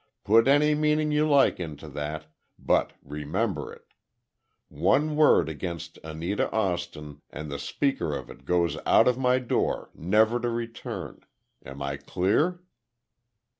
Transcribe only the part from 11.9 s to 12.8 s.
clear?"